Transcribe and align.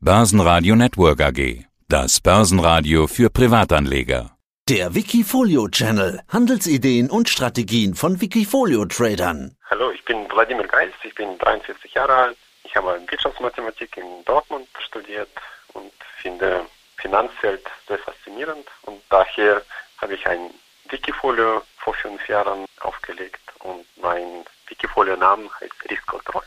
Börsenradio 0.00 0.76
Network 0.76 1.20
AG. 1.20 1.64
Das 1.88 2.20
Börsenradio 2.20 3.08
für 3.08 3.30
Privatanleger. 3.30 4.30
Der 4.68 4.94
Wikifolio 4.94 5.66
Channel. 5.66 6.20
Handelsideen 6.28 7.10
und 7.10 7.28
Strategien 7.28 7.96
von 7.96 8.20
Wikifolio 8.20 8.84
Tradern. 8.84 9.56
Hallo, 9.68 9.90
ich 9.90 10.04
bin 10.04 10.30
Wladimir 10.30 10.68
Geis, 10.68 10.92
ich 11.02 11.12
bin 11.16 11.36
43 11.38 11.92
Jahre 11.94 12.14
alt. 12.14 12.38
Ich 12.62 12.76
habe 12.76 13.00
Wirtschaftsmathematik 13.08 13.96
in 13.96 14.24
Dortmund 14.24 14.68
studiert 14.86 15.30
und 15.72 15.90
finde 16.22 16.64
Finanzwelt 16.98 17.66
sehr 17.88 17.98
faszinierend 17.98 18.68
und 18.82 19.02
daher 19.10 19.62
habe 19.96 20.14
ich 20.14 20.24
ein 20.28 20.50
Wikifolio 20.90 21.62
vor 21.78 21.94
fünf 21.94 22.28
Jahren 22.28 22.66
aufgelegt 22.82 23.42
und 23.64 23.84
mein 24.00 24.44
Wikifolio-Name 24.68 25.50
heißt 25.60 25.90
Riskkontroll 25.90 26.44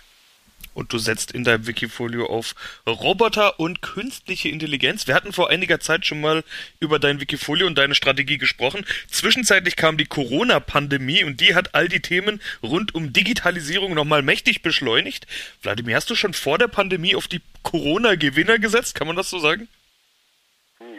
und 0.81 0.91
du 0.91 0.97
setzt 0.97 1.31
in 1.31 1.43
deinem 1.43 1.67
Wikifolio 1.67 2.25
auf 2.25 2.55
Roboter 2.87 3.59
und 3.59 3.83
künstliche 3.83 4.49
Intelligenz. 4.49 5.05
Wir 5.05 5.13
hatten 5.13 5.31
vor 5.31 5.51
einiger 5.51 5.79
Zeit 5.79 6.07
schon 6.07 6.19
mal 6.19 6.43
über 6.79 6.97
dein 6.97 7.21
Wikifolio 7.21 7.67
und 7.67 7.77
deine 7.77 7.93
Strategie 7.93 8.39
gesprochen. 8.39 8.83
Zwischenzeitlich 9.07 9.75
kam 9.75 9.95
die 9.97 10.07
Corona-Pandemie 10.07 11.23
und 11.23 11.39
die 11.39 11.53
hat 11.53 11.75
all 11.75 11.87
die 11.87 12.01
Themen 12.01 12.41
rund 12.63 12.95
um 12.95 13.13
Digitalisierung 13.13 13.93
nochmal 13.93 14.23
mächtig 14.23 14.63
beschleunigt. 14.63 15.27
Wladimir, 15.61 15.95
hast 15.95 16.09
du 16.09 16.15
schon 16.15 16.33
vor 16.33 16.57
der 16.57 16.67
Pandemie 16.67 17.15
auf 17.15 17.27
die 17.27 17.41
Corona-Gewinner 17.61 18.57
gesetzt? 18.57 18.95
Kann 18.95 19.05
man 19.05 19.15
das 19.15 19.29
so 19.29 19.37
sagen? 19.37 19.67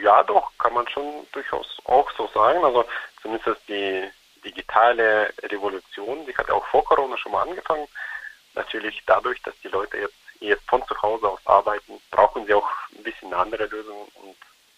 Ja, 0.01 0.23
doch, 0.23 0.49
kann 0.59 0.73
man 0.73 0.87
schon 0.87 1.27
durchaus 1.33 1.67
auch 1.83 2.09
so 2.15 2.29
sagen. 2.33 2.63
Also 2.63 2.85
zumindest 3.21 3.59
die 3.67 4.03
digitale 4.45 5.33
Revolution, 5.43 6.25
die 6.25 6.35
hat 6.37 6.47
ja 6.47 6.53
auch 6.53 6.65
vor 6.67 6.85
Corona 6.85 7.17
schon 7.17 7.33
mal 7.33 7.41
angefangen 7.43 7.87
natürlich 8.55 9.01
dadurch, 9.05 9.41
dass 9.43 9.53
die 9.63 9.69
Leute 9.69 9.97
jetzt, 9.97 10.15
jetzt 10.39 10.67
von 10.69 10.85
zu 10.87 11.01
Hause 11.01 11.29
aus 11.29 11.39
arbeiten, 11.45 11.99
brauchen 12.11 12.45
sie 12.45 12.53
auch 12.53 12.69
ein 12.95 13.03
bisschen 13.03 13.33
andere 13.33 13.65
Lösung. 13.65 14.07
Und 14.15 14.35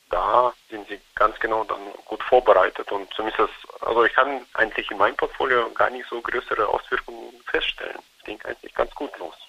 da 0.10 0.54
sind 0.70 0.88
sie 0.88 1.00
ganz 1.16 1.40
genau 1.40 1.64
dann 1.64 1.80
gut 2.06 2.24
vorbereitet. 2.24 2.92
Und 2.92 3.12
zumindest, 3.14 3.54
also 3.82 4.04
ich 4.04 4.14
kann 4.14 4.46
eigentlich 4.54 4.90
in 4.92 4.98
meinem 4.98 5.16
Portfolio 5.16 5.70
gar 5.72 5.90
nicht 5.90 6.08
so 6.10 6.22
größere 6.22 6.68
Auswirkungen 6.68 7.34
feststellen. 7.46 8.00
Es 8.20 8.26
ging 8.26 8.42
eigentlich 8.44 8.74
ganz 8.74 8.94
gut 8.96 9.18
los 9.18 9.45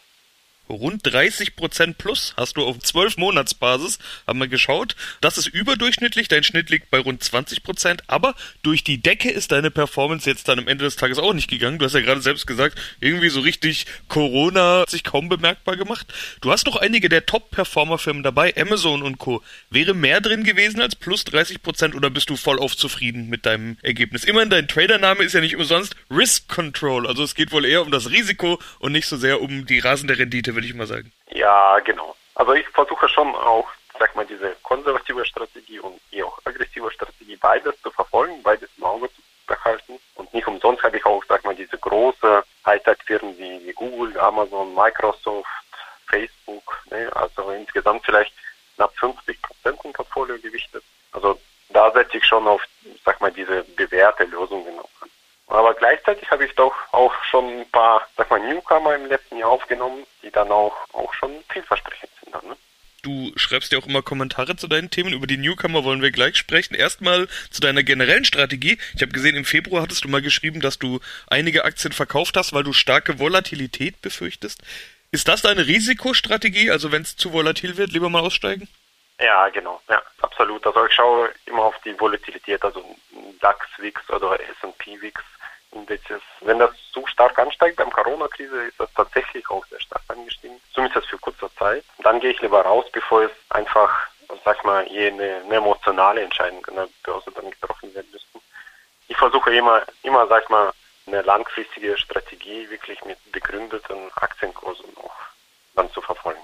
rund 0.68 1.00
30 1.04 1.56
Prozent 1.56 1.98
plus 1.98 2.34
hast 2.36 2.56
du 2.56 2.64
auf 2.64 2.78
12 2.78 3.16
Monatsbasis, 3.16 3.98
haben 4.26 4.38
wir 4.38 4.48
geschaut. 4.48 4.96
Das 5.20 5.38
ist 5.38 5.46
überdurchschnittlich, 5.46 6.28
dein 6.28 6.42
Schnitt 6.42 6.70
liegt 6.70 6.90
bei 6.90 6.98
rund 6.98 7.22
20 7.22 7.62
Prozent, 7.62 8.02
aber 8.06 8.34
durch 8.62 8.84
die 8.84 9.00
Decke 9.00 9.30
ist 9.30 9.52
deine 9.52 9.70
Performance 9.70 10.28
jetzt 10.28 10.48
dann 10.48 10.58
am 10.58 10.68
Ende 10.68 10.84
des 10.84 10.96
Tages 10.96 11.18
auch 11.18 11.32
nicht 11.32 11.48
gegangen. 11.48 11.78
Du 11.78 11.84
hast 11.84 11.94
ja 11.94 12.00
gerade 12.00 12.20
selbst 12.20 12.46
gesagt, 12.46 12.78
irgendwie 13.00 13.28
so 13.28 13.40
richtig 13.40 13.86
Corona 14.08 14.80
hat 14.80 14.90
sich 14.90 15.04
kaum 15.04 15.28
bemerkbar 15.28 15.76
gemacht. 15.76 16.12
Du 16.40 16.50
hast 16.50 16.66
noch 16.66 16.76
einige 16.76 17.08
der 17.08 17.26
Top-Performer-Firmen 17.26 18.22
dabei, 18.22 18.54
Amazon 18.56 19.02
und 19.02 19.18
Co. 19.18 19.42
Wäre 19.70 19.94
mehr 19.94 20.20
drin 20.20 20.44
gewesen 20.44 20.80
als 20.80 20.96
plus 20.96 21.24
30 21.24 21.62
Prozent 21.62 21.94
oder 21.94 22.10
bist 22.10 22.30
du 22.30 22.36
voll 22.36 22.58
auf 22.58 22.76
zufrieden 22.76 23.28
mit 23.28 23.46
deinem 23.46 23.76
Ergebnis? 23.82 24.24
Immerhin, 24.24 24.50
dein 24.50 24.68
Tradername 24.68 25.24
ist 25.24 25.32
ja 25.32 25.40
nicht 25.40 25.56
umsonst 25.56 25.94
Risk 26.10 26.48
Control, 26.48 27.06
also 27.06 27.22
es 27.22 27.34
geht 27.34 27.52
wohl 27.52 27.64
eher 27.64 27.82
um 27.82 27.90
das 27.90 28.10
Risiko 28.10 28.60
und 28.78 28.92
nicht 28.92 29.06
so 29.06 29.16
sehr 29.16 29.40
um 29.40 29.66
die 29.66 29.78
rasende 29.78 30.18
Rendite 30.18 30.55
würde 30.56 30.66
ich 30.66 30.74
mal 30.74 30.86
sagen. 30.86 31.12
Ja, 31.30 31.78
genau. 31.80 32.16
Also 32.34 32.54
ich 32.54 32.66
versuche 32.68 33.08
schon 33.08 33.34
auch, 33.36 33.68
sag 33.98 34.16
mal, 34.16 34.26
diese 34.26 34.56
konservative 34.62 35.24
Strategie 35.24 35.78
und 35.78 36.00
die 36.12 36.22
auch 36.22 36.38
aggressive 36.44 36.90
Strategie 36.90 37.36
beides 37.36 37.80
zu 37.82 37.90
verfolgen, 37.90 38.42
beides 38.42 38.68
im 38.76 38.84
Auge 38.84 39.08
zu 39.14 39.22
behalten. 39.46 39.98
Und 40.16 40.32
nicht 40.34 40.46
umsonst 40.46 40.82
habe 40.82 40.96
ich 40.96 41.06
auch, 41.06 41.22
sag 41.28 41.44
mal, 41.44 41.54
diese 41.54 41.78
große 41.78 42.44
Hightech-Firmen 42.66 43.38
wie 43.38 43.72
Google, 43.72 44.18
Amazon, 44.18 44.74
Microsoft, 44.74 45.48
Facebook, 46.08 46.82
ne, 46.90 47.10
also 47.14 47.50
insgesamt 47.50 48.04
vielleicht 48.04 48.32
knapp 48.74 48.94
50 48.96 49.40
Prozent 49.42 49.78
im 49.84 49.92
Portfolio 49.92 50.38
gewichtet. 50.38 50.82
Also 51.12 51.40
da 51.70 51.90
setze 51.92 52.18
ich 52.18 52.24
schon 52.24 52.46
auf, 52.46 52.62
sag 53.04 53.20
mal, 53.20 53.32
diese 53.32 53.64
bewährte 53.76 54.24
Lösungen 54.24 54.78
auf 54.78 54.90
an. 55.00 55.10
Aber 55.48 55.74
gleichzeitig 55.86 56.28
habe 56.30 56.44
ich 56.44 56.54
doch 56.54 56.74
auch 56.92 57.12
schon 57.30 57.60
ein 57.60 57.70
paar, 57.70 58.06
sag 58.16 58.28
mal, 58.30 58.40
Newcomer 58.40 58.96
im 58.96 59.06
letzten 59.06 59.38
Jahr 59.38 59.50
aufgenommen, 59.50 60.04
die 60.22 60.30
dann 60.30 60.50
auch, 60.50 60.74
auch 60.92 61.14
schon 61.14 61.30
vielversprechend 61.48 62.10
sind. 62.22 62.34
Dann, 62.34 62.48
ne? 62.48 62.56
Du 63.02 63.32
schreibst 63.36 63.70
ja 63.70 63.78
auch 63.78 63.86
immer 63.86 64.02
Kommentare 64.02 64.56
zu 64.56 64.66
deinen 64.66 64.90
Themen. 64.90 65.12
Über 65.12 65.28
die 65.28 65.36
Newcomer 65.36 65.84
wollen 65.84 66.02
wir 66.02 66.10
gleich 66.10 66.36
sprechen. 66.36 66.74
Erstmal 66.74 67.28
zu 67.50 67.60
deiner 67.60 67.84
generellen 67.84 68.24
Strategie. 68.24 68.78
Ich 68.96 69.02
habe 69.02 69.12
gesehen, 69.12 69.36
im 69.36 69.44
Februar 69.44 69.82
hattest 69.82 70.04
du 70.04 70.08
mal 70.08 70.22
geschrieben, 70.22 70.60
dass 70.60 70.80
du 70.80 70.98
einige 71.28 71.64
Aktien 71.64 71.92
verkauft 71.92 72.36
hast, 72.36 72.52
weil 72.52 72.64
du 72.64 72.72
starke 72.72 73.20
Volatilität 73.20 74.02
befürchtest. 74.02 74.62
Ist 75.12 75.28
das 75.28 75.42
deine 75.42 75.68
Risikostrategie? 75.68 76.72
Also 76.72 76.90
wenn 76.90 77.02
es 77.02 77.16
zu 77.16 77.32
volatil 77.32 77.76
wird, 77.76 77.92
lieber 77.92 78.10
mal 78.10 78.22
aussteigen? 78.22 78.68
Ja, 79.20 79.48
genau. 79.50 79.80
Ja, 79.88 80.02
absolut. 80.20 80.66
Also 80.66 80.84
ich 80.84 80.92
schaue 80.92 81.30
immer 81.46 81.62
auf 81.62 81.76
die 81.84 81.98
Volatilität, 81.98 82.62
also 82.64 82.84
DAX, 83.40 83.66
WIX 83.78 84.10
oder 84.10 84.38
S&P 84.40 85.00
WIX 85.00 85.22
Indizes. 85.76 86.22
Wenn 86.40 86.58
das 86.58 86.70
zu 86.92 87.06
stark 87.06 87.38
ansteigt, 87.38 87.76
beim 87.76 87.90
Corona-Krise 87.90 88.64
ist 88.64 88.80
das 88.80 88.92
tatsächlich 88.94 89.48
auch 89.50 89.64
sehr 89.66 89.80
stark 89.80 90.02
angestiegen, 90.08 90.60
zumindest 90.74 91.08
für 91.08 91.18
kurze 91.18 91.52
Zeit. 91.56 91.84
Dann 91.98 92.20
gehe 92.20 92.30
ich 92.30 92.40
lieber 92.40 92.62
raus, 92.62 92.86
bevor 92.92 93.22
es 93.22 93.30
einfach, 93.50 94.08
sag 94.44 94.64
mal, 94.64 94.86
je 94.88 95.08
eine, 95.08 95.42
eine 95.44 95.54
emotionale 95.56 96.22
Entscheidung 96.22 96.64
an 96.66 96.76
der 96.76 96.88
Börse 97.04 97.30
dann 97.32 97.50
getroffen 97.50 97.94
werden 97.94 98.10
müsste. 98.10 98.38
Ich 99.08 99.16
versuche 99.16 99.54
immer, 99.54 99.82
immer, 100.02 100.26
sag 100.26 100.50
mal, 100.50 100.72
eine 101.06 101.22
langfristige 101.22 101.96
Strategie 101.96 102.68
wirklich 102.68 103.04
mit 103.04 103.18
begründeten 103.30 104.10
Aktienkursen 104.16 104.96
auch 104.96 105.14
dann 105.74 105.90
zu 105.92 106.00
verfolgen. 106.00 106.40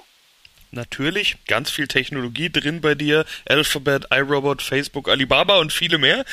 Natürlich, 0.74 1.36
ganz 1.46 1.70
viel 1.70 1.86
Technologie 1.86 2.48
drin 2.48 2.80
bei 2.80 2.94
dir. 2.94 3.26
Alphabet, 3.46 4.06
iRobot, 4.10 4.62
Facebook, 4.62 5.10
Alibaba 5.10 5.58
und 5.58 5.70
viele 5.70 5.98
mehr. 5.98 6.24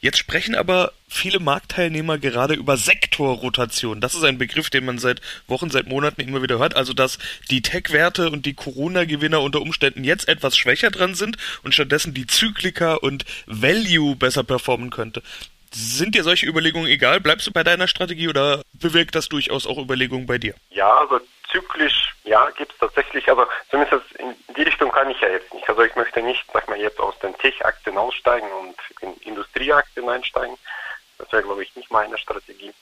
Jetzt 0.00 0.18
sprechen 0.18 0.54
aber 0.54 0.92
viele 1.08 1.40
Marktteilnehmer 1.40 2.16
gerade 2.18 2.54
über 2.54 2.76
Sektorrotation. 2.76 4.00
Das 4.00 4.14
ist 4.14 4.22
ein 4.22 4.38
Begriff, 4.38 4.70
den 4.70 4.84
man 4.84 4.98
seit 4.98 5.20
Wochen, 5.48 5.70
seit 5.70 5.88
Monaten 5.88 6.20
immer 6.20 6.42
wieder 6.42 6.60
hört. 6.60 6.76
Also, 6.76 6.92
dass 6.92 7.18
die 7.50 7.60
Tech-Werte 7.60 8.30
und 8.30 8.46
die 8.46 8.54
Corona-Gewinner 8.54 9.40
unter 9.40 9.60
Umständen 9.60 10.04
jetzt 10.04 10.28
etwas 10.28 10.56
schwächer 10.56 10.92
dran 10.92 11.16
sind 11.16 11.36
und 11.64 11.74
stattdessen 11.74 12.14
die 12.14 12.28
Zyklika 12.28 12.94
und 12.94 13.24
Value 13.46 14.14
besser 14.14 14.44
performen 14.44 14.90
könnte. 14.90 15.24
Sind 15.72 16.14
dir 16.14 16.22
solche 16.22 16.46
Überlegungen 16.46 16.88
egal? 16.88 17.20
Bleibst 17.20 17.46
du 17.46 17.52
bei 17.52 17.62
deiner 17.62 17.88
Strategie 17.88 18.28
oder 18.28 18.62
bewirkt 18.72 19.14
das 19.14 19.28
durchaus 19.28 19.66
auch 19.66 19.78
Überlegungen 19.78 20.26
bei 20.26 20.38
dir? 20.38 20.54
Ja, 20.70 20.98
also 20.98 21.20
zyklisch, 21.50 22.14
ja, 22.24 22.50
gibt 22.50 22.72
es 22.72 22.78
tatsächlich, 22.78 23.28
also 23.28 23.46
zumindest 23.70 24.12
in 24.18 24.34
die 24.54 24.62
Richtung 24.62 24.90
kann 24.90 25.10
ich 25.10 25.20
ja 25.20 25.28
jetzt 25.28 25.52
nicht. 25.52 25.68
Also 25.68 25.82
ich 25.82 25.94
möchte 25.96 26.22
nicht, 26.22 26.44
sag 26.52 26.68
mal, 26.68 26.78
jetzt 26.78 27.00
aus 27.00 27.18
den 27.20 27.36
Tech-Aktien 27.38 27.96
aussteigen 27.96 28.50
und 28.52 28.76
in 29.00 29.14
Industrieaktien 29.28 30.08
einsteigen. 30.08 30.56
Das 31.18 31.30
wäre, 31.32 31.42
glaube 31.42 31.62
ich, 31.62 31.74
nicht 31.76 31.90
meine 31.90 32.18
Strategie. 32.18 32.72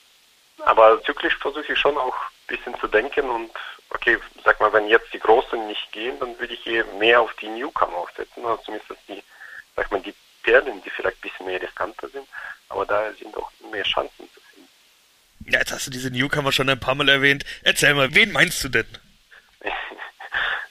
Aber 0.65 1.01
zyklisch 1.03 1.37
versuche 1.37 1.73
ich 1.73 1.79
schon 1.79 1.97
auch 1.97 2.15
ein 2.15 2.55
bisschen 2.55 2.79
zu 2.79 2.87
denken 2.87 3.29
und 3.29 3.51
okay, 3.89 4.17
sag 4.43 4.59
mal, 4.59 4.73
wenn 4.73 4.87
jetzt 4.87 5.13
die 5.13 5.19
Großen 5.19 5.67
nicht 5.67 5.91
gehen, 5.91 6.19
dann 6.19 6.37
würde 6.39 6.53
ich 6.53 6.65
eher 6.65 6.85
mehr 6.99 7.21
auf 7.21 7.33
die 7.35 7.47
Newcomer 7.47 7.97
aufsetzen, 7.97 8.43
oder 8.43 8.61
zumindest 8.63 8.91
die, 9.07 9.23
sag 9.75 9.91
mal, 9.91 10.01
die 10.01 10.13
Perlen, 10.47 10.81
die 10.81 10.89
vielleicht 10.89 11.17
ein 11.17 11.29
bisschen 11.29 11.45
mehr 11.45 11.61
riskanter 11.61 12.07
sind, 12.07 12.25
aber 12.69 12.85
da 12.85 13.11
sind 13.19 13.35
auch 13.35 13.51
mehr 13.69 13.83
Chancen 13.83 14.29
zu 14.33 14.39
ja, 15.49 15.59
jetzt 15.59 15.71
hast 15.71 15.87
du 15.87 15.91
diese 15.91 16.11
Newcomer 16.11 16.51
schon 16.51 16.69
ein 16.69 16.79
paar 16.79 16.95
Mal 16.95 17.07
erwähnt. 17.07 17.45
Erzähl 17.63 17.93
mal, 17.93 18.13
wen 18.13 18.33
meinst 18.33 18.61
du 18.65 18.69
denn? 18.69 18.87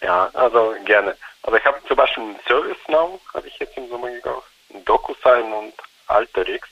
ja, 0.02 0.28
also 0.34 0.74
gerne. 0.84 1.16
Also 1.42 1.56
ich 1.56 1.64
habe 1.64 1.80
zum 1.88 1.96
Beispiel 1.96 2.22
einen 2.22 2.38
ServiceNow, 2.46 3.18
habe 3.32 3.48
ich 3.48 3.58
jetzt 3.58 3.74
im 3.78 3.88
Sommer 3.88 4.10
gekauft, 4.10 4.48
ein 4.74 4.84
DocuSign 4.84 5.50
und 5.50 5.72
Alterix. 6.08 6.68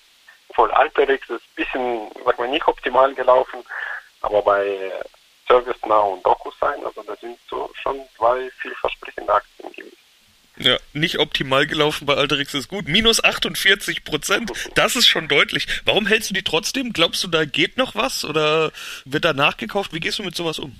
Voll 0.54 0.70
Alterix 0.72 1.30
ist 1.30 1.40
ein 1.40 1.54
bisschen, 1.54 2.10
sag 2.26 2.38
mal, 2.38 2.48
nicht 2.48 2.68
optimal 2.68 3.14
gelaufen, 3.14 3.64
aber 4.20 4.42
bei 4.42 4.92
ServiceNow 5.48 6.12
und 6.12 6.26
DocuSign, 6.26 6.84
also 6.84 7.02
da 7.04 7.16
sind 7.16 7.38
so 7.48 7.70
schon 7.80 8.02
zwei 8.18 8.50
vielversprechende 8.58 9.32
Aktien 9.32 9.72
gewesen. 9.72 9.96
Ja, 10.56 10.76
nicht 10.92 11.18
optimal 11.18 11.66
gelaufen 11.66 12.06
bei 12.06 12.14
Alterix 12.14 12.54
ist 12.54 12.68
gut. 12.68 12.86
Minus 12.86 13.22
48 13.22 14.04
Prozent, 14.04 14.52
das 14.76 14.94
ist 14.94 15.08
schon 15.08 15.26
deutlich. 15.26 15.66
Warum 15.84 16.06
hältst 16.06 16.30
du 16.30 16.34
die 16.34 16.44
trotzdem? 16.44 16.92
Glaubst 16.92 17.24
du, 17.24 17.28
da 17.28 17.44
geht 17.44 17.76
noch 17.76 17.96
was 17.96 18.24
oder 18.24 18.70
wird 19.04 19.24
da 19.24 19.32
nachgekauft? 19.32 19.92
Wie 19.92 20.00
gehst 20.00 20.20
du 20.20 20.22
mit 20.22 20.36
sowas 20.36 20.60
um? 20.60 20.78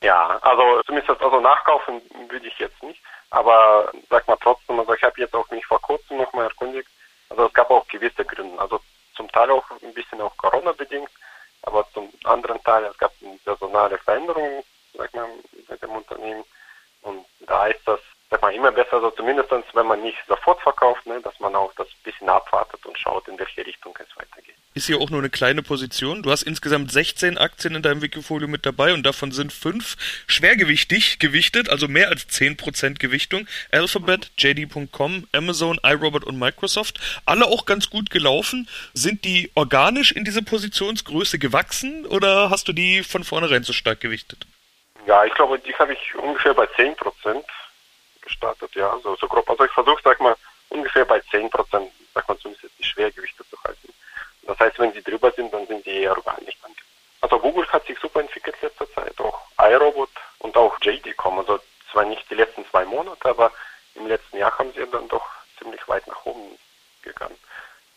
Ja, 0.00 0.38
also 0.42 0.82
zumindest 0.86 1.20
also 1.20 1.40
nachkaufen 1.40 2.00
würde 2.28 2.46
ich 2.46 2.56
jetzt 2.58 2.80
nicht. 2.82 3.00
Aber 3.30 3.90
sag 4.08 4.26
mal 4.28 4.38
trotzdem, 4.40 4.78
also 4.78 4.94
ich 4.94 5.02
habe 5.02 5.20
jetzt 5.20 5.34
auch 5.34 5.48
mich 5.50 5.66
vor 5.66 5.80
kurzem 5.80 6.16
nochmal 6.16 6.46
erkundigt. 6.46 6.88
Also 7.28 7.46
es 7.46 7.52
gab 7.52 7.70
auch 7.70 7.86
gewisse 7.88 8.24
Gründe. 8.24 8.60
Also 8.60 8.80
zum 9.16 9.30
Teil 9.32 9.50
auch 9.50 9.64
ein 9.82 9.94
bisschen 9.94 10.20
auch 10.20 10.36
Corona 10.36 10.72
bedingt, 10.72 11.10
aber 11.62 11.84
zum 11.92 12.08
anderen 12.24 12.62
Teil 12.62 12.84
es 12.84 12.96
gab 12.98 13.12
personale 13.44 13.98
Veränderungen, 13.98 14.62
sag 14.94 15.12
mal, 15.14 15.28
mit 15.68 15.82
dem 15.82 15.90
Unternehmen. 15.90 16.44
Und 17.02 17.24
da 17.40 17.66
ist 17.66 17.80
das 17.86 18.00
sag 18.30 18.42
mal, 18.42 18.52
immer 18.70 18.84
besser, 18.84 19.00
so 19.00 19.10
zumindest 19.10 19.50
wenn 19.74 19.86
man 19.86 20.00
nicht 20.02 20.18
sofort 20.28 20.60
verkauft, 20.60 21.06
ne, 21.06 21.20
dass 21.22 21.38
man 21.40 21.54
auch 21.54 21.72
das 21.76 21.88
bisschen 22.04 22.28
abwartet 22.28 22.84
und 22.86 22.98
schaut, 22.98 23.26
in 23.28 23.38
welche 23.38 23.66
Richtung 23.66 23.96
es 23.98 24.16
weitergeht. 24.16 24.54
ist 24.74 24.86
hier 24.86 24.98
auch 25.00 25.10
nur 25.10 25.20
eine 25.20 25.30
kleine 25.30 25.62
Position. 25.62 26.22
Du 26.22 26.30
hast 26.30 26.42
insgesamt 26.42 26.92
16 26.92 27.38
Aktien 27.38 27.74
in 27.74 27.82
deinem 27.82 28.02
Wikifolio 28.02 28.48
mit 28.48 28.64
dabei 28.64 28.92
und 28.94 29.04
davon 29.04 29.32
sind 29.32 29.52
fünf 29.52 29.96
schwergewichtig 30.26 31.18
gewichtet, 31.18 31.68
also 31.68 31.88
mehr 31.88 32.08
als 32.08 32.28
10% 32.28 32.98
Gewichtung. 32.98 33.46
Alphabet, 33.72 34.30
JD.com, 34.38 35.26
Amazon, 35.32 35.78
iRobot 35.82 36.24
und 36.24 36.38
Microsoft. 36.38 37.00
Alle 37.26 37.46
auch 37.46 37.66
ganz 37.66 37.90
gut 37.90 38.10
gelaufen. 38.10 38.68
Sind 38.94 39.24
die 39.24 39.50
organisch 39.54 40.12
in 40.12 40.24
diese 40.24 40.42
Positionsgröße 40.42 41.38
gewachsen 41.38 42.06
oder 42.06 42.50
hast 42.50 42.68
du 42.68 42.72
die 42.72 43.02
von 43.02 43.24
vornherein 43.24 43.64
so 43.64 43.72
stark 43.72 44.00
gewichtet? 44.00 44.46
Ja, 45.06 45.24
ich 45.24 45.34
glaube, 45.34 45.58
die 45.58 45.74
habe 45.74 45.94
ich 45.94 46.14
ungefähr 46.14 46.54
bei 46.54 46.66
10 46.76 46.94
Prozent 46.94 47.44
gestartet, 48.30 48.74
ja, 48.74 48.96
so, 49.02 49.16
so 49.16 49.26
grob. 49.26 49.48
Also 49.50 49.64
ich 49.64 49.72
versuche, 49.72 50.00
sag 50.04 50.20
mal, 50.20 50.36
ungefähr 50.68 51.04
bei 51.04 51.20
10 51.20 51.50
Prozent, 51.50 51.90
sag 52.14 52.28
mal, 52.28 52.38
zumindest 52.38 52.72
die 52.78 52.84
Schwergewichte 52.84 53.44
zu 53.48 53.56
halten. 53.64 53.92
Das 54.42 54.58
heißt, 54.58 54.78
wenn 54.78 54.92
sie 54.92 55.02
drüber 55.02 55.30
sind, 55.32 55.52
dann 55.52 55.66
sind 55.66 55.84
die 55.84 56.02
eher 56.02 56.16
organisch 56.16 56.56
dann. 56.62 56.74
Also 57.20 57.38
Google 57.38 57.66
hat 57.68 57.86
sich 57.86 57.98
super 57.98 58.20
entwickelt 58.20 58.56
letzter 58.62 58.90
Zeit, 58.92 59.20
auch 59.20 59.40
iRobot 59.58 60.10
und 60.38 60.56
auch 60.56 60.76
JD.com. 60.80 61.38
Also 61.40 61.60
zwar 61.92 62.04
nicht 62.04 62.28
die 62.30 62.34
letzten 62.34 62.64
zwei 62.70 62.84
Monate, 62.84 63.28
aber 63.28 63.52
im 63.94 64.06
letzten 64.06 64.38
Jahr 64.38 64.56
haben 64.58 64.72
sie 64.72 64.86
dann 64.90 65.08
doch 65.08 65.26
ziemlich 65.58 65.86
weit 65.88 66.06
nach 66.06 66.24
oben 66.24 66.58
gegangen. 67.02 67.36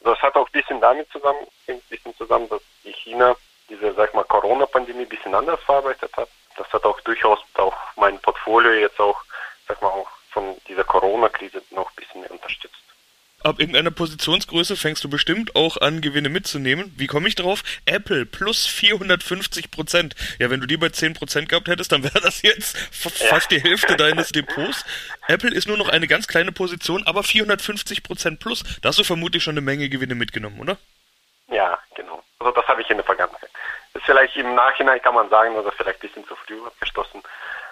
Das 0.01 0.19
hat 0.21 0.35
auch 0.35 0.47
ein 0.47 0.51
bisschen 0.51 0.81
damit 0.81 1.09
zusammen, 1.11 1.47
ein 1.67 1.79
bisschen 1.89 2.15
zusammen, 2.17 2.49
dass 2.49 2.61
die 2.83 2.91
China 2.91 3.35
diese, 3.69 3.93
sag 3.93 4.13
mal, 4.13 4.25
Corona-Pandemie 4.25 5.03
ein 5.03 5.09
bisschen 5.09 5.33
anders 5.33 5.61
verarbeitet 5.61 6.11
hat. 6.17 6.27
Das 6.57 6.67
hat 6.73 6.83
auch 6.83 6.99
durchaus 7.01 7.39
auch 7.55 7.75
mein 7.95 8.19
Portfolio 8.19 8.73
jetzt 8.73 8.99
auch, 8.99 9.21
sag 9.67 9.81
mal, 9.81 9.87
auch 9.87 10.09
von 10.31 10.57
dieser 10.67 10.83
Corona-Krise 11.43 11.63
noch 11.71 11.89
ein 11.89 11.95
bisschen 11.95 12.21
mehr 12.21 12.31
unterstützt. 12.31 12.75
Ab 13.43 13.59
irgendeiner 13.59 13.91
Positionsgröße 13.91 14.77
fängst 14.77 15.03
du 15.03 15.09
bestimmt 15.09 15.53
auch 15.57 15.75
an, 15.75 15.99
Gewinne 15.99 16.29
mitzunehmen. 16.29 16.93
Wie 16.95 17.07
komme 17.07 17.27
ich 17.27 17.35
drauf? 17.35 17.61
Apple 17.85 18.25
plus 18.25 18.65
450 18.67 19.69
Prozent. 19.69 20.15
Ja, 20.39 20.49
wenn 20.49 20.61
du 20.61 20.65
die 20.65 20.77
bei 20.77 20.89
10 20.89 21.13
Prozent 21.13 21.49
gehabt 21.49 21.67
hättest, 21.67 21.91
dann 21.91 22.03
wäre 22.03 22.21
das 22.21 22.41
jetzt 22.41 22.77
fast 22.77 23.51
die 23.51 23.61
Hälfte 23.61 23.97
deines 23.97 24.29
Depots. 24.29 24.85
Apple 25.27 25.53
ist 25.53 25.67
nur 25.67 25.77
noch 25.77 25.89
eine 25.89 26.07
ganz 26.07 26.27
kleine 26.27 26.53
Position, 26.53 27.05
aber 27.05 27.23
450 27.23 28.03
Prozent 28.03 28.39
plus. 28.39 28.63
Da 28.81 28.89
hast 28.89 28.99
du 28.99 29.03
vermutlich 29.03 29.43
schon 29.43 29.53
eine 29.53 29.61
Menge 29.61 29.89
Gewinne 29.89 30.15
mitgenommen, 30.15 30.61
oder? 30.61 30.77
Ja, 31.47 31.77
genau. 31.95 32.23
Also 32.39 32.53
das 32.53 32.65
habe 32.67 32.81
ich 32.81 32.89
in 32.89 32.97
der 32.97 33.05
Vergangenheit. 33.05 33.49
Ist 33.93 34.05
vielleicht 34.05 34.37
im 34.37 34.55
Nachhinein 34.55 35.01
kann 35.01 35.15
man 35.15 35.29
sagen, 35.29 35.53
oder 35.55 35.71
vielleicht 35.73 35.97
ein 35.97 36.07
bisschen 36.07 36.25
zu 36.27 36.35
früh 36.37 36.65
abgestoßen. 36.65 37.21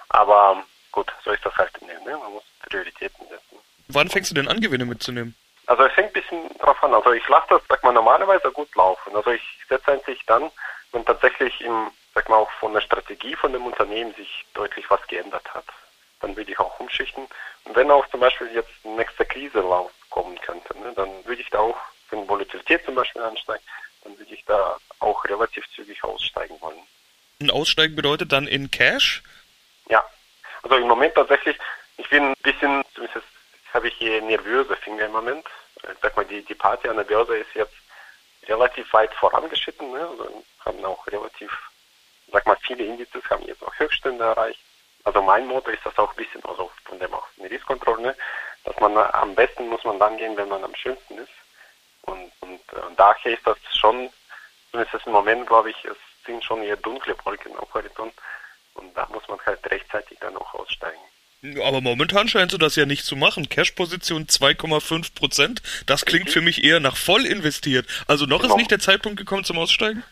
Aber 0.09 0.61
gut, 0.91 1.09
so 1.23 1.31
ist 1.31 1.45
das 1.45 1.55
halt. 1.55 1.81
Ne? 1.81 1.93
Man 2.05 2.33
muss 2.33 2.43
Prioritäten 2.71 3.27
setzen. 3.27 3.50
Wann 3.93 4.09
fängst 4.09 4.31
du 4.31 4.35
denn 4.35 4.47
an, 4.47 4.61
Gewinne 4.61 4.85
mitzunehmen? 4.85 5.35
Also 5.67 5.83
es 5.83 5.95
hängt 5.95 6.09
ein 6.09 6.21
bisschen 6.21 6.57
drauf 6.59 6.81
an. 6.83 6.93
Also 6.93 7.11
ich 7.11 7.27
lasse 7.27 7.47
das, 7.49 7.61
sag 7.69 7.83
mal, 7.83 7.93
normalerweise 7.93 8.51
gut 8.51 8.73
laufen. 8.75 9.15
Also 9.15 9.31
ich 9.31 9.41
setze 9.69 9.91
eigentlich 9.91 10.21
dann, 10.25 10.51
wenn 10.91 11.05
tatsächlich 11.05 11.61
im, 11.61 11.91
sag 12.13 12.29
mal, 12.29 12.37
auch 12.37 12.51
von 12.59 12.73
der 12.73 12.81
Strategie 12.81 13.35
von 13.35 13.53
dem 13.53 13.65
Unternehmen 13.65 14.13
sich 14.15 14.45
deutlich 14.53 14.89
was 14.89 15.05
geändert 15.07 15.53
hat. 15.53 15.65
Dann 16.21 16.35
würde 16.35 16.51
ich 16.51 16.59
auch 16.59 16.79
umschichten. 16.79 17.27
Und 17.65 17.75
wenn 17.75 17.91
auch 17.91 18.07
zum 18.09 18.19
Beispiel 18.19 18.49
jetzt 18.53 18.71
ein 18.83 18.95
nächster 18.95 19.25
Kriselauf 19.25 19.91
kommen 20.09 20.39
könnte, 20.41 20.77
ne, 20.79 20.93
dann 20.95 21.09
würde 21.25 21.41
ich 21.41 21.49
da 21.49 21.59
auch, 21.59 21.77
wenn 22.09 22.27
Volatilität 22.27 22.83
zum 22.85 22.95
Beispiel 22.95 23.21
ansteigt, 23.21 23.63
dann 24.03 24.17
würde 24.17 24.33
ich 24.33 24.43
da 24.45 24.77
auch 24.99 25.23
relativ 25.25 25.63
zügig 25.75 26.03
aussteigen 26.03 26.55
wollen. 26.59 26.79
Ein 27.39 27.51
Aussteigen 27.51 27.95
bedeutet 27.95 28.31
dann 28.31 28.47
in 28.47 28.69
Cash? 28.69 29.23
Ja. 29.89 30.03
Also 30.63 30.75
im 30.75 30.87
Moment 30.87 31.15
tatsächlich, 31.15 31.57
ich 31.97 32.09
bin 32.09 32.23
ein 32.23 32.33
bisschen, 32.43 32.83
zumindest 32.93 33.25
habe 33.73 33.87
ich 33.87 33.93
hier 33.95 34.21
nervöse 34.21 34.75
Finger 34.77 35.05
im 35.05 35.11
Moment. 35.11 35.45
Ich 35.83 35.99
sag 36.01 36.15
mal, 36.15 36.25
die, 36.25 36.43
die 36.43 36.55
Party 36.55 36.87
an 36.89 36.97
der 36.97 37.03
Börse 37.03 37.37
ist 37.37 37.53
jetzt 37.53 37.75
relativ 38.47 38.91
weit 38.93 39.13
vorangeschritten. 39.15 39.91
Ne? 39.91 39.99
Also 39.99 40.43
haben 40.65 40.85
auch 40.85 41.05
relativ, 41.07 41.51
sag 42.31 42.45
mal, 42.45 42.57
viele 42.61 42.85
Indizes 42.85 43.23
haben 43.29 43.43
jetzt 43.45 43.63
auch 43.63 43.73
Höchststände 43.77 44.23
erreicht. 44.23 44.59
Also 45.03 45.21
mein 45.21 45.47
Motto 45.47 45.71
ist 45.71 45.85
das 45.85 45.97
auch 45.97 46.11
ein 46.11 46.15
bisschen, 46.15 46.43
also 46.45 46.71
von 46.85 46.99
dem 46.99 47.13
auch 47.13 47.27
eine 47.39 47.49
Riskkontrolle, 47.49 48.01
ne? 48.01 48.15
dass 48.63 48.79
man 48.79 48.95
am 48.97 49.33
besten 49.33 49.67
muss 49.67 49.83
man 49.83 49.97
dann 49.97 50.17
gehen, 50.17 50.37
wenn 50.37 50.49
man 50.49 50.63
am 50.63 50.75
schönsten 50.75 51.17
ist. 51.17 51.31
Und, 52.03 52.31
und, 52.41 52.73
und 52.73 52.99
daher 52.99 53.33
ist 53.33 53.45
das 53.45 53.57
schon, 53.73 54.11
zumindest 54.69 55.05
im 55.05 55.13
Moment, 55.13 55.47
glaube 55.47 55.71
ich, 55.71 55.85
es 55.85 55.97
sind 56.25 56.43
schon 56.43 56.61
eher 56.61 56.77
dunkle 56.77 57.15
Wolken 57.25 57.57
am 57.57 57.73
Horizont. 57.73 58.13
Und 58.75 58.95
da 58.95 59.07
muss 59.07 59.27
man 59.27 59.39
halt 59.45 59.69
rechtzeitig 59.69 60.19
dann 60.19 60.37
auch 60.37 60.53
aussteigen. 60.53 61.01
Aber 61.63 61.81
momentan 61.81 62.27
scheint 62.27 62.53
du 62.53 62.57
das 62.59 62.75
ja 62.75 62.85
nicht 62.85 63.03
zu 63.03 63.15
machen. 63.15 63.49
Cash-Position 63.49 64.27
2,5 64.27 65.15
Prozent. 65.15 65.61
Das 65.87 66.05
klingt 66.05 66.29
für 66.29 66.41
mich 66.41 66.63
eher 66.63 66.79
nach 66.79 66.95
voll 66.95 67.25
investiert. 67.25 67.87
Also 68.07 68.25
noch 68.25 68.41
genau. 68.41 68.53
ist 68.53 68.57
nicht 68.57 68.71
der 68.71 68.79
Zeitpunkt 68.79 69.17
gekommen 69.17 69.43
zum 69.43 69.57
Aussteigen? 69.57 70.03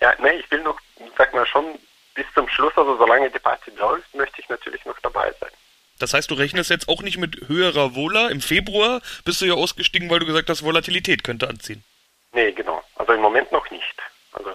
Ja, 0.00 0.14
nee, 0.22 0.40
ich 0.40 0.50
will 0.50 0.62
noch, 0.62 0.80
sag 1.18 1.34
mal 1.34 1.46
schon, 1.46 1.78
bis 2.14 2.24
zum 2.34 2.48
Schluss, 2.48 2.72
also 2.76 2.96
solange 2.96 3.30
die 3.30 3.38
Party 3.38 3.70
läuft, 3.78 4.14
möchte 4.14 4.40
ich 4.40 4.48
natürlich 4.48 4.84
noch 4.86 4.98
dabei 5.00 5.32
sein. 5.40 5.50
Das 5.98 6.14
heißt, 6.14 6.30
du 6.30 6.34
rechnest 6.34 6.70
jetzt 6.70 6.88
auch 6.88 7.02
nicht 7.02 7.18
mit 7.18 7.48
höherer 7.48 7.94
Vola. 7.94 8.28
Im 8.28 8.40
Februar 8.40 9.02
bist 9.24 9.40
du 9.40 9.44
ja 9.44 9.54
ausgestiegen, 9.54 10.10
weil 10.10 10.20
du 10.20 10.26
gesagt 10.26 10.48
hast, 10.48 10.64
Volatilität 10.64 11.22
könnte 11.22 11.48
anziehen. 11.48 11.84
Nee, 12.32 12.50
genau. 12.52 12.82
Also 12.96 13.12
im 13.12 13.20
Moment 13.20 13.52
noch 13.52 13.70
nicht. 13.70 13.94
Also 14.32 14.52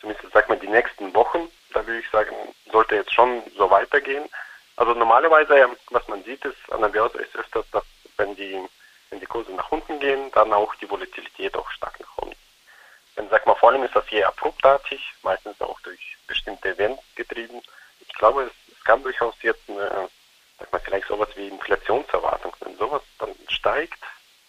zumindest, 0.00 0.32
sag 0.32 0.48
mal, 0.48 0.58
die 0.58 0.66
nächsten 0.66 1.14
Wochen, 1.14 1.48
da 1.74 1.86
würde 1.86 2.00
ich 2.00 2.10
sagen, 2.10 2.34
sollte 2.72 2.96
jetzt 2.96 3.14
schon 3.14 3.42
so 3.56 3.70
weitergehen. 3.70 4.24
Also 4.78 4.94
normalerweise, 4.94 5.76
was 5.90 6.06
man 6.06 6.22
sieht, 6.22 6.44
ist 6.44 6.70
an 6.70 6.80
der 6.82 6.88
Börse 6.88 7.18
ist 7.18 7.34
öfters, 7.34 7.66
dass 7.72 7.82
wenn 8.16 8.36
die, 8.36 8.64
wenn 9.10 9.18
die 9.18 9.26
Kurse 9.26 9.50
nach 9.52 9.72
unten 9.72 9.98
gehen, 9.98 10.30
dann 10.30 10.52
auch 10.52 10.72
die 10.76 10.88
Volatilität 10.88 11.56
auch 11.56 11.68
stark 11.72 11.98
nach 11.98 12.18
unten. 12.18 12.36
Wenn, 13.16 13.28
sag 13.28 13.44
mal, 13.44 13.56
vor 13.56 13.70
allem 13.70 13.82
ist 13.82 13.96
das 13.96 14.06
hier 14.06 14.28
abruptartig, 14.28 15.00
meistens 15.22 15.60
auch 15.60 15.80
durch 15.80 16.16
bestimmte 16.28 16.68
Events 16.68 17.02
getrieben. 17.16 17.60
Ich 17.98 18.14
glaube, 18.14 18.44
es, 18.44 18.52
es 18.72 18.84
kann 18.84 19.02
durchaus 19.02 19.34
jetzt 19.42 19.68
eine, 19.68 20.08
sag 20.60 20.70
mal, 20.70 20.80
vielleicht 20.80 21.08
sowas 21.08 21.30
wie 21.34 21.48
Inflationserwartung. 21.48 22.54
Wenn 22.60 22.76
sowas 22.76 23.02
dann 23.18 23.34
steigt, 23.48 23.98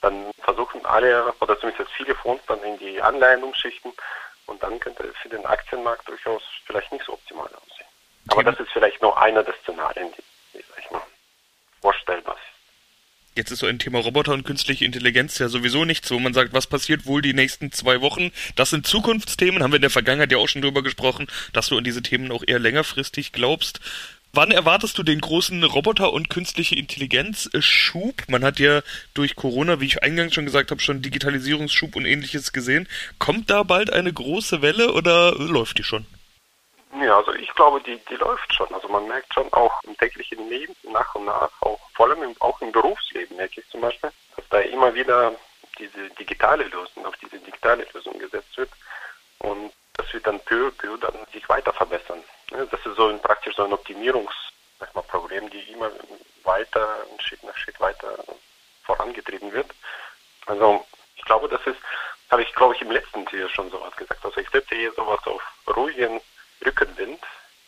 dann 0.01 0.29
versuchen 0.43 0.85
alle, 0.85 1.33
oder 1.39 1.59
zumindest 1.59 1.91
viele 1.93 2.13
Fonds 2.13 2.45
dann 2.45 2.61
in 2.61 2.77
die 2.77 3.01
Anleihen 3.01 3.41
umschichten 3.41 3.93
und 4.45 4.61
dann 4.61 4.79
könnte 4.79 5.07
es 5.07 5.17
für 5.17 5.29
den 5.29 5.47
Aktienmarkt 5.47 6.07
durchaus 6.07 6.43
vielleicht 6.67 6.91
nicht 6.91 7.05
so 7.05 7.13
optimal 7.13 7.47
aussehen. 7.47 7.68
Aber 8.29 8.43
das 8.43 8.59
ist 8.59 8.71
vielleicht 8.71 9.01
nur 9.01 9.19
einer 9.19 9.43
der 9.43 9.53
Szenarien, 9.61 10.09
die, 10.53 10.63
sag 10.69 10.79
ich 10.83 10.91
mal, 10.91 11.01
vorstellbar 11.81 12.35
sind. 12.35 12.49
Jetzt 13.35 13.51
ist 13.51 13.59
so 13.59 13.67
ein 13.67 13.79
Thema 13.79 13.99
Roboter 13.99 14.33
und 14.33 14.43
künstliche 14.43 14.83
Intelligenz 14.83 15.37
ja 15.39 15.47
sowieso 15.47 15.85
nichts, 15.85 16.11
wo 16.11 16.19
man 16.19 16.33
sagt, 16.33 16.51
was 16.51 16.67
passiert 16.67 17.05
wohl 17.05 17.21
die 17.21 17.33
nächsten 17.33 17.71
zwei 17.71 18.01
Wochen. 18.01 18.31
Das 18.55 18.71
sind 18.71 18.85
Zukunftsthemen, 18.85 19.63
haben 19.63 19.71
wir 19.71 19.77
in 19.77 19.81
der 19.83 19.89
Vergangenheit 19.89 20.31
ja 20.31 20.37
auch 20.37 20.49
schon 20.49 20.61
drüber 20.61 20.83
gesprochen, 20.83 21.27
dass 21.53 21.67
du 21.67 21.77
an 21.77 21.83
diese 21.83 22.01
Themen 22.01 22.31
auch 22.31 22.43
eher 22.45 22.59
längerfristig 22.59 23.31
glaubst. 23.31 23.79
Wann 24.33 24.51
erwartest 24.51 24.97
du 24.97 25.03
den 25.03 25.21
großen 25.21 25.63
Roboter- 25.63 26.13
und 26.13 26.29
künstliche 26.29 26.75
Intelligenz-Schub? 26.75 28.25
Man 28.27 28.43
hat 28.43 28.59
ja 28.59 28.81
durch 29.13 29.35
Corona, 29.35 29.79
wie 29.79 29.85
ich 29.85 30.03
eingangs 30.03 30.35
schon 30.35 30.45
gesagt 30.45 30.69
habe, 30.69 30.81
schon 30.81 31.01
Digitalisierungsschub 31.01 31.95
und 31.95 32.05
ähnliches 32.05 32.53
gesehen. 32.53 32.87
Kommt 33.17 33.49
da 33.49 33.63
bald 33.63 33.91
eine 33.91 34.13
große 34.13 34.61
Welle 34.61 34.93
oder 34.93 35.33
läuft 35.33 35.79
die 35.79 35.83
schon? 35.83 36.05
Ja, 36.93 37.17
also 37.17 37.33
ich 37.33 37.53
glaube, 37.53 37.81
die, 37.81 37.97
die 38.09 38.15
läuft 38.15 38.53
schon. 38.53 38.73
Also 38.73 38.87
man 38.87 39.07
merkt 39.07 39.33
schon 39.33 39.51
auch 39.53 39.83
im 39.83 39.95
täglichen 39.97 40.49
Leben 40.49 40.75
nach 40.83 41.13
und 41.15 41.25
nach, 41.25 41.51
auch 41.61 41.79
vor 41.93 42.07
allem 42.07 42.23
im, 42.23 42.35
auch 42.39 42.59
im 42.61 42.71
Berufsleben 42.71 43.37
merke 43.37 43.61
ich 43.61 43.69
zum 43.69 43.81
Beispiel, 43.81 44.11
dass 44.35 44.47
da 44.49 44.59
immer 44.59 44.93
wieder 44.95 45.33
diese 45.77 46.09
digitale 46.11 46.63
Lösung, 46.63 47.05
auf 47.05 47.15
diese 47.17 47.39
digitale 47.39 47.87
Lösung 47.93 48.17
gesetzt 48.17 48.57
wird 48.57 48.69
und 49.39 49.71
das 49.93 50.11
wird 50.13 50.25
dann 50.25 50.39
peu 50.41 50.71
peu 50.71 50.97
dann 50.97 51.13
sich 51.31 51.47
weiter 51.47 51.73
verbessern. 51.73 52.23
Das 52.49 52.85
ist 52.85 52.95
so 52.95 53.07
ein, 53.07 53.21
praktisch 53.21 53.55
so 53.55 53.63
ein 53.63 53.73
Optimierungsproblem, 53.73 55.49
die 55.51 55.71
immer 55.71 55.91
weiter, 56.43 57.05
Schritt 57.19 57.43
nach 57.43 57.55
Schritt 57.57 57.79
weiter 57.79 58.23
vorangetrieben 58.83 59.51
wird. 59.51 59.69
Also 60.47 60.85
ich 61.15 61.23
glaube, 61.25 61.47
das 61.47 61.61
ist, 61.67 61.79
habe 62.31 62.41
ich 62.41 62.53
glaube 62.55 62.75
ich 62.75 62.81
im 62.81 62.91
letzten 62.91 63.25
Tier 63.27 63.47
schon 63.49 63.69
sowas 63.69 63.95
gesagt. 63.95 64.25
Also 64.25 64.39
ich 64.39 64.49
setze 64.49 64.75
hier 64.75 64.91
sowas 64.93 65.19
auf 65.27 65.41
ruhigen 65.75 66.19
Rückenwind, 66.65 67.19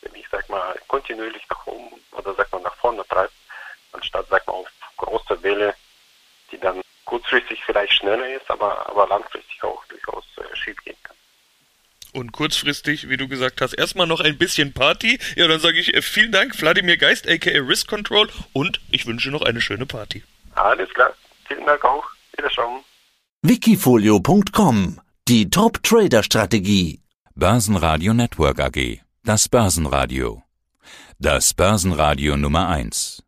wenn 0.01 0.15
ich 0.15 0.25
sag 0.31 0.47
mal 0.49 0.79
kontinuierlich 0.87 1.43
nach 1.49 1.67
oben 1.67 2.01
oder 2.11 2.33
sag 2.35 2.51
mal 2.51 2.61
nach 2.61 2.75
vorne 2.75 3.03
treibt, 3.07 3.33
anstatt 3.91 4.27
sag 4.29 4.45
mal 4.47 4.53
auf 4.53 4.67
große 4.97 5.41
Welle, 5.43 5.73
die 6.51 6.59
dann 6.59 6.81
kurzfristig 7.05 7.63
vielleicht 7.65 7.93
schneller 7.93 8.27
ist, 8.35 8.49
aber, 8.49 8.87
aber 8.89 9.07
langfristig 9.07 9.63
auch 9.63 9.83
durchaus 9.85 10.23
äh, 10.37 10.55
schief 10.55 10.77
gehen 10.83 10.95
kann. 11.03 11.15
Und 12.13 12.33
kurzfristig, 12.33 13.09
wie 13.09 13.17
du 13.17 13.27
gesagt 13.27 13.61
hast, 13.61 13.73
erstmal 13.73 14.07
noch 14.07 14.19
ein 14.19 14.37
bisschen 14.37 14.73
Party. 14.73 15.19
Ja, 15.35 15.47
dann 15.47 15.59
sage 15.59 15.79
ich 15.79 15.93
äh, 15.93 16.01
vielen 16.01 16.31
Dank, 16.31 16.59
Wladimir 16.61 16.97
Geist, 16.97 17.27
aka 17.27 17.51
Risk 17.51 17.87
Control, 17.87 18.29
und 18.53 18.81
ich 18.91 19.05
wünsche 19.07 19.29
noch 19.29 19.41
eine 19.41 19.61
schöne 19.61 19.85
Party. 19.85 20.23
Alles 20.55 20.89
klar. 20.93 21.13
Vielen 21.47 21.65
Dank 21.65 21.83
auch. 21.83 22.05
Wiederschauen. 22.35 22.83
Wikifolio.com 23.43 24.99
Die 25.27 25.49
Top-Trader-Strategie 25.49 27.00
Börsenradio 27.35 28.13
Network 28.13 28.59
AG. 28.59 28.99
Das 29.23 29.47
Börsenradio. 29.47 30.43
Das 31.17 31.53
Börsenradio 31.53 32.35
Nummer 32.35 32.67
1. 32.67 33.19